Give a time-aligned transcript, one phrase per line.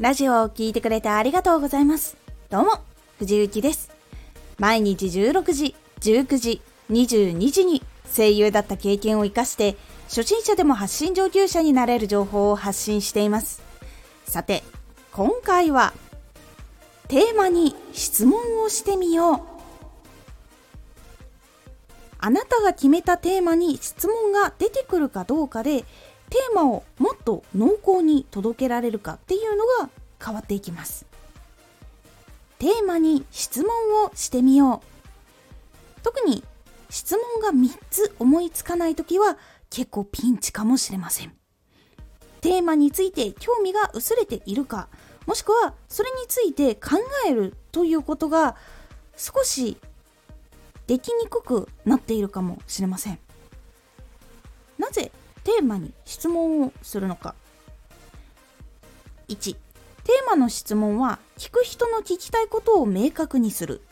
[0.00, 2.16] ラジオを聴いてくれてありがとうございます。
[2.50, 2.70] どうも、
[3.18, 3.90] 藤幸です。
[4.56, 7.82] 毎日16時、19時、22時に
[8.14, 9.74] 声優だった経験を活かして、
[10.04, 13.60] 初心者でも発信上級者になれる情報を発信しています。
[14.24, 14.62] さて、
[15.10, 15.92] 今回は、
[17.08, 19.40] テーマに質問をしてみよう。
[22.20, 25.82] あなたが決めたテーマに質問が出てくるかどうかで
[26.30, 29.90] テーマをもと濃厚に届けられるかっていうのが
[30.24, 31.04] 変わっていきます。
[32.58, 36.00] テーマに質問をしてみよう。
[36.02, 36.42] 特に
[36.88, 39.36] 質問が3つ思いつかない時は
[39.68, 41.34] 結構ピンチかもしれません。
[42.40, 44.88] テーマについて興味が薄れているか
[45.26, 46.96] もしくはそれについて考
[47.28, 48.56] えるということが
[49.18, 49.76] 少し
[50.86, 53.18] できにくくなっているかもしれません。
[54.78, 57.34] なぜーマに質問をするのか。
[59.28, 59.54] 1
[60.04, 63.82] テーマの質問は聞く人の聞きたいことを明確にする。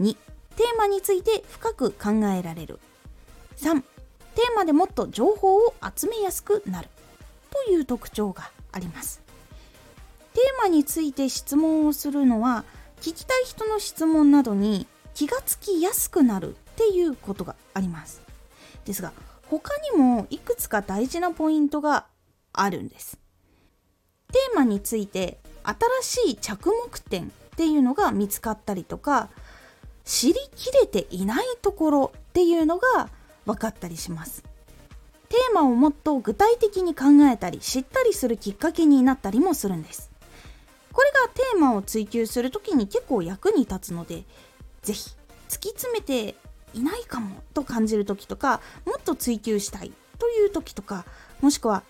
[0.00, 0.16] 2
[0.56, 2.80] テーマについて深く考えられる。
[3.58, 6.88] 3テーマでもっと情報を集めやすくなる。
[7.50, 9.20] という特徴があります。
[10.34, 12.64] テーマについて質問をするのは
[13.00, 18.22] 聞きたい人の質問などに気がつきやすくなるっていうことがあります。
[18.84, 19.12] ですが
[19.50, 22.06] 他にもいくつか大事なポイントが
[22.52, 23.18] あるんです。
[24.32, 25.40] テーマについて
[26.02, 27.26] 新しい着目点っ
[27.56, 29.28] ていうのが見つかったりとか
[30.04, 33.10] 知りきれていないところっていうのが
[33.44, 34.44] 分かったりします。
[35.28, 40.12] テーマをもっと具体的に考えたり知ったりするきっかけになったりもするんです。
[40.92, 44.24] これがテーマを追求する時に結構役に立つので
[44.82, 45.10] 是非
[45.48, 46.36] 突き詰めて
[46.74, 51.04] いないかもと感じる時とかもっと追求したいという時とか
[51.40, 51.82] もしくは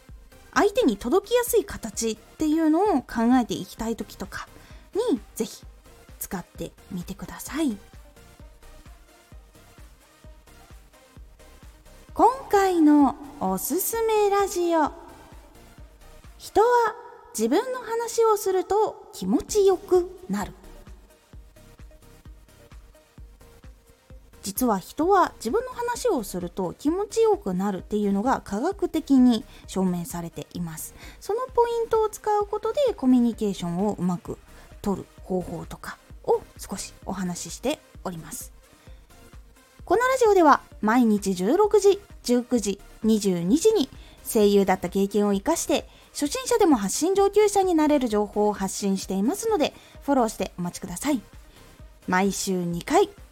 [0.54, 4.48] 相手に届きやすい形っていうのを考えていきたい時とか
[5.10, 5.64] に是非
[6.18, 7.76] 使ってみてください。
[12.12, 14.90] 今回のおすすめラジオ。
[16.36, 16.66] 人は
[17.32, 20.52] 自分の話をすると気持ちよくなる。
[24.42, 30.94] 実は人は自分の話をすると気持ちよくなるっていうのが科学的に証明されています。
[31.20, 34.38] そのポイントを使うことでコミュニケーションをうまく
[34.82, 38.52] 取る方法とかを少しお話ししております。
[39.84, 43.88] このラジオでは毎日16時19時22時に
[44.24, 51.20] 声優だった経験を生かして初心者でも発信上級者になれる情報を発信していますのでフォローしてお待ちください。
[52.06, 53.08] 毎週2回